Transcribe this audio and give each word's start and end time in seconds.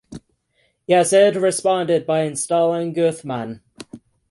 Yazid 0.89 1.39
responded 1.39 2.07
by 2.07 2.21
installing 2.23 2.91
Uthman. 2.95 3.61